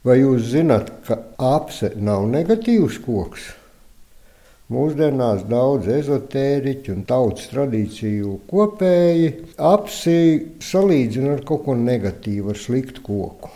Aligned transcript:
Vai 0.00 0.14
jūs 0.22 0.46
zināt, 0.54 0.86
ka 1.04 1.18
apse 1.44 1.90
nav 2.00 2.22
negatīvs 2.32 3.02
koks? 3.04 3.50
Mūsdienās 4.72 5.42
daudz 5.50 5.90
ezotēriķu 5.92 6.94
un 6.94 7.02
tautas 7.04 7.50
tradīciju 7.50 8.38
kopēji 8.48 9.28
apsi 9.70 10.16
salīdzina 10.64 11.34
ar 11.34 11.44
kaut 11.44 11.66
ko 11.66 11.76
negatīvu, 11.76 12.54
ar 12.54 12.62
sliktu 12.62 13.04
koku. 13.04 13.52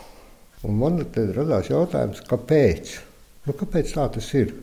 Un 0.69 0.77
man 0.83 1.01
tad 1.15 1.33
radās 1.33 1.71
jautājums, 1.73 2.21
kāpēc? 2.29 2.93
Nu, 3.47 3.57
kāpēc 3.57 3.95
tā 3.97 4.05
tas 4.13 4.29
ir? 4.37 4.53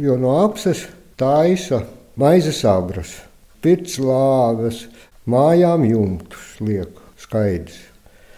Jo 0.00 0.16
no 0.16 0.38
apses 0.40 0.86
taisa 1.20 1.82
maizes 2.16 2.64
agras, 2.64 3.18
pirts 3.60 4.00
lāves, 4.00 4.86
mājām 5.28 5.84
jumtus 5.90 6.54
liek 6.64 6.96
skaidrs. 7.20 7.93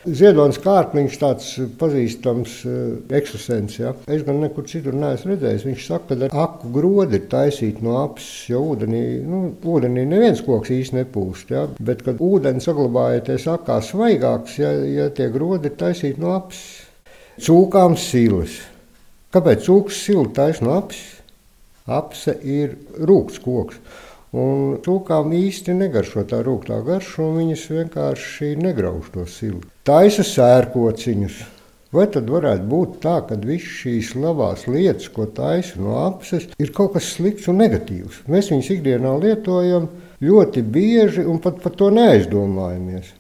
Ziedonis 0.07 0.59
Kārkliņš, 0.63 1.15
tāds 1.19 1.47
pazīstams 1.81 2.53
uh, 2.69 2.75
ekstrasens, 3.19 3.79
ja? 3.81 3.91
es 4.13 4.23
gan 4.27 4.39
nekur 4.43 4.67
citur 4.71 4.95
neesmu 4.95 5.33
redzējis. 5.33 5.65
Viņš 5.67 5.87
saka, 5.89 6.19
ka 6.31 6.45
aku 6.45 6.71
grodi 6.75 7.19
ir 7.19 7.27
taisīti 7.33 7.83
no 7.83 7.97
apses, 8.05 8.47
jo 8.53 8.63
ūdenī, 8.75 9.03
nu, 9.27 9.43
ūdenī 9.67 10.07
neviens 10.07 10.45
koks 10.47 10.71
īsti 10.77 11.01
nepūst. 11.01 11.51
Ja? 11.57 11.67
Bet, 11.79 12.05
kad 12.07 12.23
ūdens 12.23 12.69
saglabājoties 12.69 13.49
akā 13.57 13.81
svaigāks, 13.83 14.61
ja, 14.63 14.71
ja 14.87 15.11
tie 15.11 15.27
grodi 15.35 15.73
ir 15.73 15.79
taisīti 15.81 16.23
no 16.23 16.37
apses. 16.37 16.65
Cūkām 17.43 17.99
silas. 18.01 18.61
Kāpēc 19.35 19.67
cūks 19.67 20.05
sila 20.07 20.31
taisa 20.37 20.65
no 20.65 20.79
apses? 20.79 21.17
Apse 21.87 22.33
ir 22.43 22.79
rūkts 22.99 23.43
koks. 23.43 23.83
Un 24.35 24.79
cūkām 24.83 25.31
īsti 25.37 25.77
negaršo 25.77 26.25
tā 26.31 26.41
rūkstošā 26.43 26.81
garša, 26.87 27.21
un 27.23 27.37
viņas 27.41 27.67
vienkārši 27.77 28.55
negrauž 28.59 29.13
to 29.15 29.27
silu. 29.31 29.61
Taisa 29.87 30.27
sērkociņus. 30.27 31.45
Vai 31.95 32.09
tad 32.13 32.27
varētu 32.29 32.67
būt 32.67 32.97
tā, 33.05 33.21
ka 33.29 33.39
visas 33.39 33.77
šīs 33.79 34.11
labās 34.19 34.67
lietas, 34.67 35.07
ko 35.15 35.29
taisa 35.31 35.79
no 35.79 35.95
apses, 36.03 36.49
ir 36.59 36.73
kaut 36.75 36.97
kas 36.97 37.13
slikts 37.15 37.47
un 37.49 37.63
negatīvs? 37.63 38.25
Mēs 38.27 38.51
viņus 38.51 38.73
ikdienā 38.75 39.15
lietojam 39.23 39.87
ļoti 40.21 40.65
bieži 40.75 41.25
un 41.25 41.39
pat 41.41 41.63
par 41.63 41.77
to 41.79 41.93
neaizdomājamies. 41.95 43.15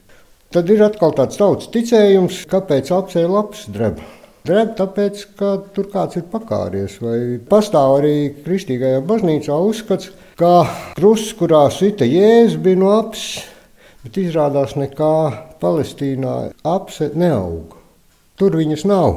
Tad 0.53 0.69
ir 0.75 0.83
atkal 0.83 1.15
tāds 1.15 1.39
tauts 1.39 1.71
ticējums, 1.73 2.43
kāpēc 2.51 2.91
apsē 2.95 3.25
labs 3.31 3.65
dreba. 3.71 4.03
Drēb 4.47 4.77
tāpēc, 4.79 5.23
ka 5.39 5.49
tur 5.75 5.89
kāds 5.91 6.19
ir 6.21 6.27
pakāries. 6.31 7.01
Vai 7.03 7.19
pastāv 7.51 7.97
arī 7.99 8.17
kristīgajā 8.45 9.01
baznīcā 9.09 9.57
uzskats, 9.71 10.13
ka 10.39 10.53
krusts, 10.95 11.33
kurā 11.39 11.65
sita 11.75 12.07
jēzus, 12.07 12.61
bija 12.63 12.79
no 12.79 12.93
apses, 12.95 13.47
bet 14.05 14.21
izrādās 14.23 14.77
nekā 14.79 15.15
Palestīnā 15.63 16.37
apse 16.69 17.11
neaug. 17.19 17.75
Tur 18.39 18.59
viņas 18.61 18.87
nav. 18.87 19.17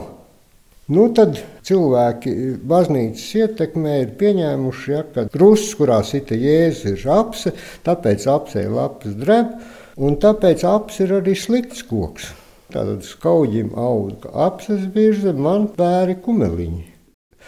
Nu, 0.89 1.05
tad 1.13 1.37
cilvēki 1.67 2.33
baznīcas 2.65 3.29
ietekmē 3.37 3.99
ir 4.07 4.13
pieņēmuši, 4.17 4.91
ja, 4.95 5.05
ka 5.13 5.27
krusts, 5.29 5.75
kurā 5.77 5.99
sita 6.07 6.33
jēzus, 6.33 6.95
ir 6.95 7.13
apse, 7.13 7.53
tāpēc 7.85 8.25
apsē 8.33 8.65
lapas 8.73 9.13
drēb, 9.19 9.53
un 10.01 10.17
tāpēc 10.23 10.65
apse 10.65 11.05
ir 11.05 11.19
arī 11.19 11.37
slikts 11.37 11.85
koks. 11.85 12.31
Tātad 12.69 13.01
skauģim 13.01 13.71
aug 13.73 14.25
apses 14.29 14.83
virze, 14.93 15.33
man 15.33 15.71
pēri 15.73 16.19
kumeliņi. 16.21 16.83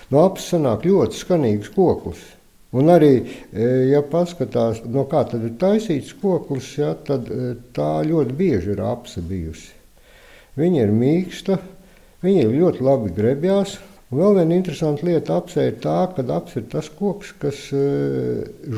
No 0.10 0.24
apses 0.26 0.56
sanāk 0.56 0.88
ļoti 0.90 1.20
skanīgs 1.20 1.70
koklis. 1.76 2.24
Un 2.72 2.88
arī, 2.90 3.12
e, 3.52 3.68
ja 3.92 4.00
paskatās, 4.08 4.80
no 4.88 5.04
kā 5.12 5.26
tad 5.28 5.44
ir 5.44 5.58
taisīts 5.60 6.16
koklis, 6.22 6.72
ja, 6.80 6.94
tad 6.96 7.28
e, 7.28 7.52
tā 7.76 8.00
ļoti 8.08 8.36
bieži 8.40 8.72
ir 8.74 8.82
apse 8.88 9.22
bijusi. 9.28 9.74
Viņa 10.58 10.86
ir 10.86 10.94
mīksta, 10.96 11.60
viņa 12.24 12.48
ir 12.48 12.56
ļoti 12.62 12.88
labi 12.88 13.12
grebjās. 13.16 13.76
Un 14.12 14.20
vēl 14.20 14.40
viena 14.40 14.58
interesanta 14.58 15.08
lieta 15.08 15.38
apsē 15.40 15.68
ir 15.70 15.78
tā, 15.84 16.00
ka 16.16 16.26
aps 16.36 16.58
ir 16.60 16.66
tas 16.72 16.90
koks, 16.98 17.36
kas 17.44 17.62
e, 17.76 17.84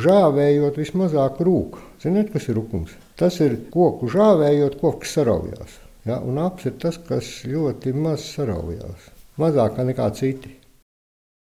žāvējot 0.03 0.81
vismazāk 0.81 1.39
rūk. 1.45 1.80
Ziniet, 2.04 2.33
kas 2.33 2.49
ir 2.49 2.60
rukums? 2.60 2.93
Tas 3.17 3.39
ir 3.45 3.55
koku 3.73 4.11
žāvējot, 4.14 4.77
koks 4.81 5.15
saraujās. 5.17 5.83
Ja, 6.03 6.17
un 6.19 6.39
aps 6.41 6.65
ir 6.67 6.75
tas, 6.83 6.97
kas 7.08 7.30
ļoti 7.47 7.93
maz 7.95 8.25
saraujās. 8.33 9.08
Mazāk 9.39 9.80
nekā 9.87 10.09
citi. 10.17 10.52